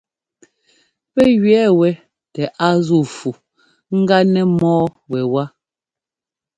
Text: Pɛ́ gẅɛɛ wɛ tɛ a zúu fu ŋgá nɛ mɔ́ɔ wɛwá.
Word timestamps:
Pɛ́ 1.13 1.27
gẅɛɛ 1.43 1.69
wɛ 1.79 1.89
tɛ 2.33 2.43
a 2.65 2.67
zúu 2.85 3.05
fu 3.15 3.29
ŋgá 3.99 4.17
nɛ 4.33 4.41
mɔ́ɔ 4.59 4.83
wɛwá. 5.11 5.43